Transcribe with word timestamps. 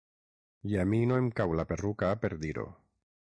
I 0.69 0.77
a 0.83 0.85
mi 0.93 1.01
no 1.11 1.19
em 1.23 1.27
cau 1.41 1.53
la 1.59 1.67
perruca 1.73 2.11
per 2.25 2.31
dir-ho. 2.47 2.67